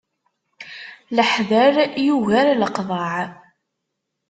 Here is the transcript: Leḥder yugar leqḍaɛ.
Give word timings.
Leḥder 1.15 1.73
yugar 2.05 2.47
leqḍaɛ. 2.59 3.13